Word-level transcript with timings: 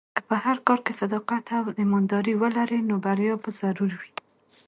که 0.15 0.21
په 0.29 0.35
هر 0.45 0.57
کار 0.67 0.79
کې 0.85 0.93
صداقت 1.01 1.45
او 1.59 1.65
ایمانداري 1.81 2.33
ولرې، 2.37 2.79
نو 2.89 2.95
بریا 3.05 3.35
به 3.43 3.49
ضرور 3.61 3.91
وي. 3.99 4.11